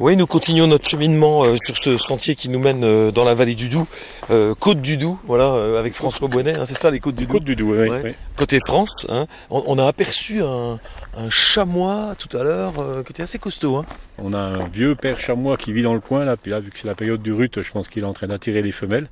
[0.00, 3.32] Oui, nous continuons notre cheminement euh, sur ce sentier qui nous mène euh, dans la
[3.34, 3.86] vallée du Doubs,
[4.30, 7.34] euh, côte du Doubs, voilà, avec François Bonnet, hein, c'est ça les côtes du Doubs?
[7.34, 7.88] Côte du Doubs, oui.
[7.88, 8.00] Ouais.
[8.02, 8.14] oui.
[8.36, 9.26] Côté France, hein.
[9.50, 10.80] on, on a aperçu un,
[11.16, 12.72] un chamois tout à l'heure
[13.04, 13.76] qui était assez costaud.
[13.76, 13.86] Hein.
[14.18, 16.72] On a un vieux père chamois qui vit dans le coin, là, puis là, vu
[16.72, 19.08] que c'est la période du rut, je pense qu'il est en train d'attirer les femelles.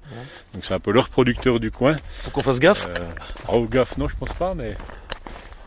[0.53, 1.95] Donc c'est un peu leur producteur du coin.
[2.11, 2.89] Faut qu'on fasse gaffe.
[3.49, 4.77] Oh, gaffe, non, je pense pas, mais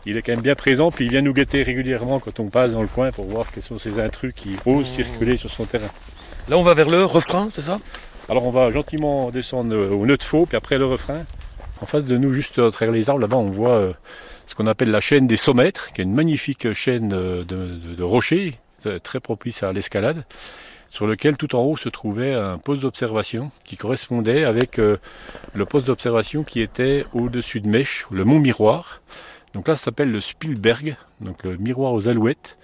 [0.06, 2.72] il est quand même bien présent, puis il vient nous guetter régulièrement quand on passe
[2.72, 5.90] dans le coin pour voir quels sont ces intrus qui osent circuler sur son terrain.
[6.48, 7.78] Là, on va vers le refrain, c'est ça?
[8.28, 11.24] Alors on va gentiment descendre euh, au nœud de faux, puis après le refrain.
[11.80, 13.92] En face de nous, juste à travers les arbres, là-bas, on voit euh,
[14.46, 17.56] ce qu'on appelle la chaîne des sommètres, qui est une magnifique chaîne euh, de,
[17.90, 20.24] de- de rochers, euh, très propice à l'escalade,
[20.88, 24.96] sur lequel tout en haut se trouvait un poste d'observation qui correspondait avec euh,
[25.52, 29.02] le poste d'observation qui était au-dessus de Mèche, le mont Miroir.
[29.56, 32.58] Donc là, ça s'appelle le Spielberg, donc le miroir aux alouettes.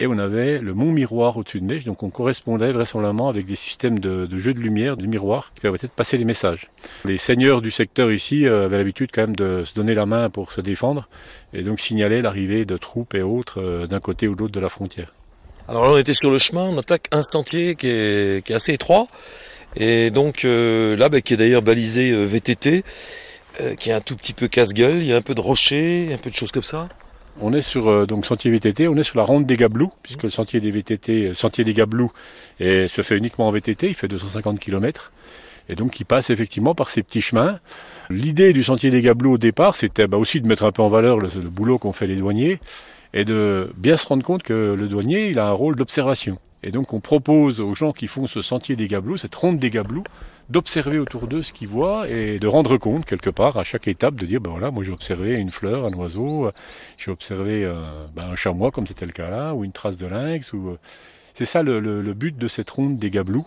[0.00, 3.54] Et on avait le mont miroir au-dessus de Mèche, donc on correspondait vraisemblablement avec des
[3.54, 6.68] systèmes de, de jeux de lumière, de miroirs, qui permettaient de passer les messages.
[7.04, 10.30] Les seigneurs du secteur ici euh, avaient l'habitude quand même de se donner la main
[10.30, 11.08] pour se défendre,
[11.52, 14.58] et donc signalaient l'arrivée de troupes et autres euh, d'un côté ou de l'autre de
[14.58, 15.14] la frontière.
[15.68, 19.06] Alors là, on était sur le chemin, on attaque un sentier qui est, assez étroit,
[19.76, 22.82] et donc euh, là, bah, qui est d'ailleurs balisé VTT,
[23.60, 26.10] euh, qui est un tout petit peu casse-gueule, il y a un peu de rochers,
[26.12, 26.88] un peu de choses comme ça.
[27.40, 30.22] On est sur euh, donc sentier VTT, on est sur la ronde des Gablous, puisque
[30.22, 32.12] le sentier des VTT, euh, sentier des Gablous,
[32.60, 35.12] et se fait uniquement en VTT, il fait 250 km.
[35.68, 37.58] Et donc il passe effectivement par ces petits chemins.
[38.10, 40.88] L'idée du sentier des Gablous au départ, c'était bah, aussi de mettre un peu en
[40.88, 42.58] valeur le, le boulot qu'ont fait les douaniers
[43.14, 46.38] et de bien se rendre compte que le douanier, il a un rôle d'observation.
[46.62, 49.70] Et donc on propose aux gens qui font ce sentier des Gablous, cette ronde des
[49.70, 50.04] Gablous,
[50.50, 54.14] d'observer autour d'eux ce qu'ils voient et de rendre compte quelque part à chaque étape
[54.16, 56.50] de dire ben voilà moi j'ai observé une fleur, un oiseau,
[56.98, 60.06] j'ai observé euh, ben, un chamois comme c'était le cas là ou une trace de
[60.06, 60.78] lynx ou euh,
[61.34, 63.46] c'est ça le, le- le but de cette ronde des Gablous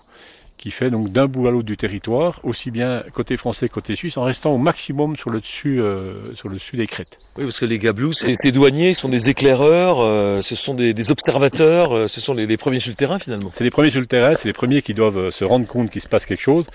[0.66, 4.18] qui fait donc d'un bout à l'autre du territoire aussi bien côté français côté suisse
[4.18, 7.20] en restant au maximum sur le dessus euh, sur le dessus des crêtes.
[7.38, 10.96] Oui, parce que les gablous, ces, ces douaniers sont des éclaireurs, euh, ce sont des,
[10.96, 13.52] des observateurs, euh, ce sont les, les premiers sur le terrain finalement.
[13.54, 16.02] C'est les premiers sur le terrain, c'est les premiers qui doivent se rendre compte qu'il
[16.02, 16.66] se passe quelque chose,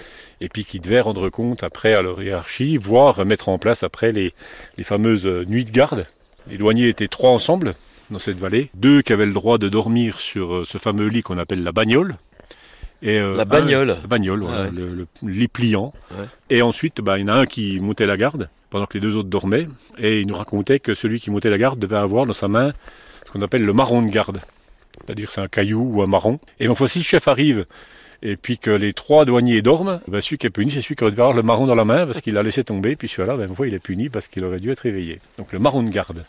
[0.40, 4.12] et puis qui devaient rendre compte après à leur hiérarchie, voire mettre en place après
[4.12, 4.32] les,
[4.76, 6.06] les fameuses nuits de garde.
[6.48, 7.74] Les douaniers étaient trois ensemble
[8.12, 11.38] dans cette vallée, deux qui avaient le droit de dormir sur ce fameux lit qu'on
[11.38, 12.14] appelle la bagnole.
[13.02, 13.88] Et, euh, La un- bagnole.
[13.88, 14.70] la bagnole, voilà, Ah ouais.
[14.72, 15.92] le, le lit pliant.
[16.10, 16.24] Ouais.
[16.50, 19.00] Et ensuite, bah, il y en a un qui montait la garde pendant que les
[19.00, 19.68] deux autres dormaient,
[19.98, 22.72] et il nous racontait que celui qui montait la garde devait avoir dans sa main
[23.26, 24.40] ce qu'on appelle le marron de garde.
[25.06, 26.38] C'est-à-dire c'est un caillou ou un marron.
[26.60, 27.64] Et une fois si le chef arrive
[28.22, 31.04] et puis que les trois douaniers dorment, ben celui qui est puni, c'est celui qui
[31.04, 32.94] devait avoir le marron dans la main parce qu'il l'a laissé tomber.
[32.96, 35.20] Puis celui-là, ben, une fois, il est puni parce qu'il aurait dû être réveillé.
[35.38, 36.22] Donc le marron de garde.